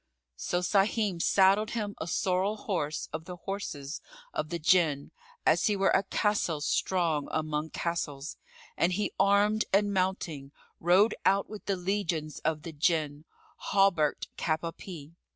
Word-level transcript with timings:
So 0.37 0.61
Sahim 0.61 1.21
saddled 1.21 1.69
him 1.77 1.93
a 1.99 2.07
sorrel 2.07 2.57
horse 2.57 3.07
of 3.13 3.25
the 3.25 3.35
horses 3.35 4.01
of 4.33 4.49
the 4.49 4.57
Jinn, 4.57 5.11
as 5.45 5.67
he 5.67 5.75
were 5.75 5.91
a 5.91 6.01
castle 6.01 6.59
strong 6.59 7.27
among 7.29 7.69
castles, 7.69 8.35
and 8.75 8.93
he 8.93 9.11
armed 9.19 9.65
and 9.71 9.93
mounting, 9.93 10.53
rode 10.79 11.13
out 11.23 11.51
with 11.51 11.65
the 11.65 11.75
legions 11.75 12.39
of 12.39 12.63
the 12.63 12.73
Jinn, 12.73 13.25
hauberk'd 13.57 14.35
cap 14.37 14.61
à 14.61 14.75
pie. 14.75 15.13